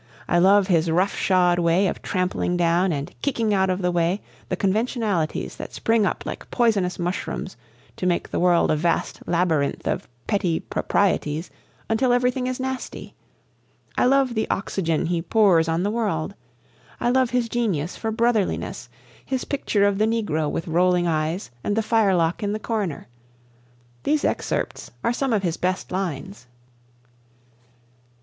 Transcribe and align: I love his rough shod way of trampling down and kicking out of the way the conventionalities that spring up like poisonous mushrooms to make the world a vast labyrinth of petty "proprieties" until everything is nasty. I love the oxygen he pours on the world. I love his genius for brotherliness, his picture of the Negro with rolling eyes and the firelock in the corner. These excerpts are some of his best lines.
I 0.27 0.39
love 0.39 0.65
his 0.65 0.89
rough 0.89 1.15
shod 1.15 1.59
way 1.59 1.85
of 1.85 2.01
trampling 2.01 2.57
down 2.57 2.91
and 2.91 3.13
kicking 3.21 3.53
out 3.53 3.69
of 3.69 3.83
the 3.83 3.91
way 3.91 4.19
the 4.49 4.55
conventionalities 4.57 5.55
that 5.57 5.73
spring 5.73 6.07
up 6.07 6.25
like 6.25 6.49
poisonous 6.49 6.97
mushrooms 6.97 7.55
to 7.97 8.07
make 8.07 8.27
the 8.27 8.39
world 8.39 8.71
a 8.71 8.75
vast 8.75 9.21
labyrinth 9.27 9.87
of 9.87 10.07
petty 10.25 10.59
"proprieties" 10.59 11.51
until 11.87 12.13
everything 12.13 12.47
is 12.47 12.59
nasty. 12.59 13.13
I 13.95 14.05
love 14.05 14.33
the 14.33 14.49
oxygen 14.49 15.05
he 15.05 15.21
pours 15.21 15.67
on 15.69 15.83
the 15.83 15.91
world. 15.91 16.33
I 16.99 17.11
love 17.11 17.29
his 17.29 17.47
genius 17.47 17.95
for 17.95 18.09
brotherliness, 18.09 18.89
his 19.23 19.45
picture 19.45 19.85
of 19.85 19.99
the 19.99 20.07
Negro 20.07 20.49
with 20.49 20.67
rolling 20.67 21.05
eyes 21.05 21.51
and 21.63 21.75
the 21.75 21.83
firelock 21.83 22.41
in 22.41 22.53
the 22.53 22.59
corner. 22.59 23.05
These 24.01 24.25
excerpts 24.25 24.89
are 25.03 25.13
some 25.13 25.31
of 25.31 25.43
his 25.43 25.57
best 25.57 25.91
lines. 25.91 26.47